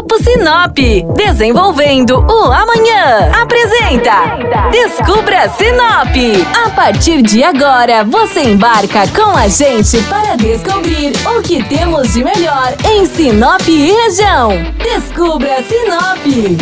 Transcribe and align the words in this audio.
Grupo 0.00 0.16
Sinop, 0.24 0.78
desenvolvendo 1.14 2.20
o 2.20 2.44
amanhã. 2.50 3.30
Apresenta 3.38 4.70
Descubra 4.70 5.46
Sinop. 5.50 6.16
A 6.64 6.70
partir 6.70 7.20
de 7.20 7.44
agora, 7.44 8.02
você 8.02 8.44
embarca 8.44 9.06
com 9.08 9.36
a 9.36 9.46
gente 9.46 10.02
para 10.04 10.36
descobrir 10.36 11.12
o 11.36 11.42
que 11.42 11.62
temos 11.64 12.14
de 12.14 12.24
melhor 12.24 12.74
em 12.90 13.04
Sinop 13.04 13.60
e 13.68 13.92
região. 13.92 14.52
Descubra 14.82 15.62
Sinop. 15.64 16.58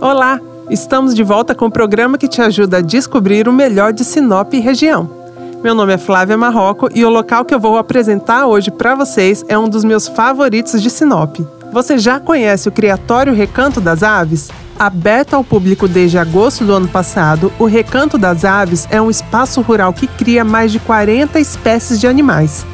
Olá, 0.00 0.40
estamos 0.68 1.14
de 1.14 1.22
volta 1.22 1.54
com 1.54 1.66
o 1.66 1.70
programa 1.70 2.18
que 2.18 2.26
te 2.26 2.42
ajuda 2.42 2.78
a 2.78 2.82
descobrir 2.82 3.46
o 3.46 3.52
melhor 3.52 3.92
de 3.92 4.02
Sinop 4.02 4.52
e 4.54 4.58
região. 4.58 5.19
Meu 5.62 5.74
nome 5.74 5.92
é 5.92 5.98
Flávia 5.98 6.38
Marroco 6.38 6.88
e 6.94 7.04
o 7.04 7.10
local 7.10 7.44
que 7.44 7.54
eu 7.54 7.60
vou 7.60 7.76
apresentar 7.76 8.46
hoje 8.46 8.70
para 8.70 8.94
vocês 8.94 9.44
é 9.46 9.58
um 9.58 9.68
dos 9.68 9.84
meus 9.84 10.08
favoritos 10.08 10.80
de 10.80 10.88
Sinop. 10.88 11.36
Você 11.70 11.98
já 11.98 12.18
conhece 12.18 12.66
o 12.66 12.72
Criatório 12.72 13.34
Recanto 13.34 13.78
das 13.78 14.02
Aves? 14.02 14.50
Aberto 14.78 15.34
ao 15.34 15.44
público 15.44 15.86
desde 15.86 16.16
agosto 16.16 16.64
do 16.64 16.72
ano 16.72 16.88
passado, 16.88 17.52
o 17.58 17.66
Recanto 17.66 18.16
das 18.16 18.42
Aves 18.42 18.88
é 18.90 19.02
um 19.02 19.10
espaço 19.10 19.60
rural 19.60 19.92
que 19.92 20.06
cria 20.06 20.42
mais 20.42 20.72
de 20.72 20.78
40 20.78 21.38
espécies 21.38 22.00
de 22.00 22.06
animais. 22.06 22.64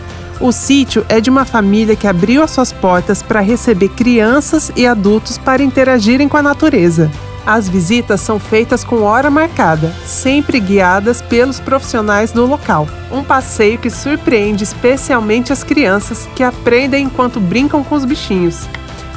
O 0.41 0.53
sítio 0.53 1.05
é 1.09 1.21
de 1.21 1.29
uma 1.29 1.45
família 1.45 1.97
que 1.97 2.07
abriu 2.07 2.41
as 2.41 2.53
suas 2.53 2.71
portas 2.73 3.21
para 3.21 3.41
receber 3.41 3.89
crianças 3.89 4.71
e 4.77 4.87
adultos 4.87 5.39
para 5.39 5.61
interagirem 5.61 6.29
com 6.29 6.37
a 6.37 6.43
natureza. 6.43 7.11
As 7.47 7.69
visitas 7.69 8.21
são 8.21 8.41
feitas 8.41 8.83
com 8.83 9.03
hora 9.03 9.31
marcada, 9.31 9.95
sempre 10.05 10.59
guiadas 10.59 11.23
pelos 11.23 11.61
profissionais 11.61 12.33
do 12.33 12.45
local. 12.45 12.89
Um 13.13 13.23
passeio 13.23 13.79
que 13.79 13.89
surpreende 13.89 14.65
especialmente 14.65 15.53
as 15.53 15.63
crianças 15.63 16.29
que 16.35 16.43
aprendem 16.43 17.05
enquanto 17.05 17.39
brincam 17.39 17.85
com 17.85 17.95
os 17.95 18.05
bichinhos. 18.05 18.69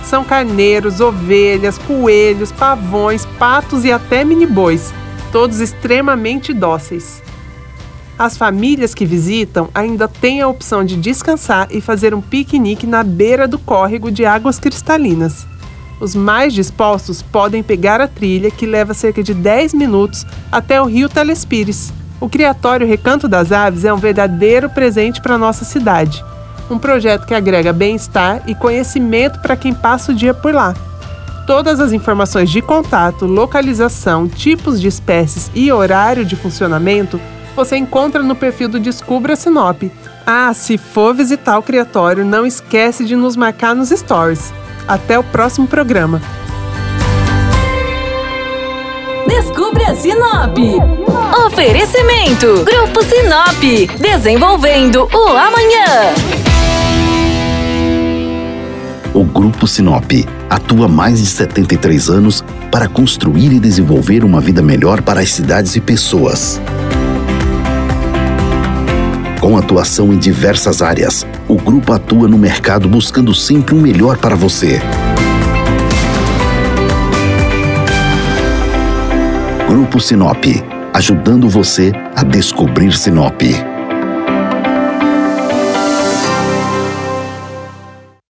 São 0.03 0.23
carneiros, 0.23 1.01
ovelhas, 1.01 1.79
coelhos, 1.79 2.51
pavões, 2.51 3.25
patos 3.39 3.83
e 3.83 3.91
até 3.91 4.23
mini-bois, 4.23 4.93
todos 5.31 5.59
extremamente 5.59 6.53
dóceis. 6.53 7.23
As 8.15 8.37
famílias 8.37 8.93
que 8.93 9.07
visitam 9.07 9.69
ainda 9.73 10.07
têm 10.07 10.39
a 10.39 10.47
opção 10.47 10.85
de 10.85 10.97
descansar 10.97 11.67
e 11.71 11.81
fazer 11.81 12.13
um 12.13 12.21
piquenique 12.21 12.85
na 12.85 13.01
beira 13.01 13.47
do 13.47 13.57
córrego 13.57 14.11
de 14.11 14.23
águas 14.23 14.59
cristalinas. 14.59 15.47
Os 15.99 16.15
mais 16.15 16.53
dispostos 16.53 17.21
podem 17.21 17.61
pegar 17.61 17.99
a 17.99 18.07
trilha, 18.07 18.49
que 18.49 18.65
leva 18.65 18.93
cerca 18.93 19.21
de 19.21 19.33
10 19.33 19.73
minutos 19.73 20.25
até 20.51 20.81
o 20.81 20.85
rio 20.85 21.09
Telespires. 21.09 21.91
O 22.21 22.29
Criatório 22.29 22.87
Recanto 22.87 23.27
das 23.27 23.51
Aves 23.51 23.85
é 23.85 23.93
um 23.93 23.97
verdadeiro 23.97 24.69
presente 24.69 25.21
para 25.21 25.37
nossa 25.37 25.65
cidade. 25.65 26.23
Um 26.69 26.77
projeto 26.77 27.25
que 27.25 27.33
agrega 27.33 27.73
bem-estar 27.73 28.43
e 28.47 28.55
conhecimento 28.55 29.39
para 29.41 29.55
quem 29.55 29.73
passa 29.73 30.11
o 30.11 30.15
dia 30.15 30.33
por 30.33 30.53
lá. 30.53 30.73
Todas 31.47 31.79
as 31.79 31.91
informações 31.91 32.49
de 32.49 32.61
contato, 32.61 33.25
localização, 33.25 34.27
tipos 34.27 34.79
de 34.79 34.87
espécies 34.87 35.49
e 35.55 35.71
horário 35.71 36.23
de 36.23 36.35
funcionamento 36.35 37.19
você 37.55 37.75
encontra 37.75 38.21
no 38.21 38.35
perfil 38.35 38.69
do 38.69 38.79
Descubra 38.79 39.35
Sinop. 39.35 39.83
Ah, 40.25 40.53
se 40.53 40.77
for 40.77 41.13
visitar 41.13 41.57
o 41.57 41.63
Criatório, 41.63 42.23
não 42.23 42.45
esquece 42.45 43.03
de 43.03 43.15
nos 43.15 43.35
marcar 43.35 43.75
nos 43.75 43.89
stories. 43.89 44.53
Até 44.87 45.17
o 45.17 45.23
próximo 45.23 45.67
programa. 45.67 46.21
Descubra 49.27 49.95
Sinop. 49.95 50.57
Oferecimento: 51.45 52.65
Grupo 52.65 53.03
Sinop. 53.03 53.99
Desenvolvendo 53.99 55.07
o 55.13 55.27
amanhã. 55.29 56.13
O 59.13 59.23
Grupo 59.23 59.67
Sinop 59.67 60.11
atua 60.49 60.85
há 60.85 60.89
mais 60.89 61.19
de 61.19 61.25
73 61.25 62.09
anos 62.09 62.43
para 62.71 62.87
construir 62.87 63.51
e 63.51 63.59
desenvolver 63.59 64.23
uma 64.23 64.39
vida 64.39 64.61
melhor 64.61 65.01
para 65.01 65.19
as 65.19 65.31
cidades 65.31 65.75
e 65.75 65.81
pessoas. 65.81 66.61
Com 69.39 69.57
atuação 69.57 70.11
em 70.11 70.17
diversas 70.17 70.81
áreas, 70.81 71.25
o 71.47 71.55
grupo 71.55 71.93
atua 71.93 72.27
no 72.27 72.37
mercado 72.37 72.89
buscando 72.89 73.33
sempre 73.33 73.73
o 73.73 73.77
melhor 73.77 74.17
para 74.17 74.35
você. 74.35 74.81
Grupo 79.65 79.99
Sinop, 80.01 80.43
ajudando 80.93 81.47
você 81.47 81.93
a 82.15 82.23
descobrir 82.23 82.91
Sinop. 82.91 83.41